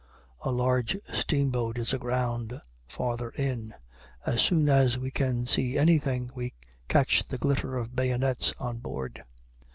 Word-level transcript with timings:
A 0.41 0.49
large 0.51 0.97
steamboat 1.13 1.77
is 1.77 1.93
aground 1.93 2.59
farther 2.87 3.29
in. 3.29 3.75
As 4.25 4.41
soon 4.41 4.67
as 4.67 4.97
we 4.97 5.11
can 5.11 5.45
see 5.45 5.77
anything, 5.77 6.31
we 6.33 6.53
catch 6.87 7.27
the 7.27 7.37
glitter 7.37 7.77
of 7.77 7.95
bayonets 7.95 8.51
on 8.59 8.79
board. 8.79 9.23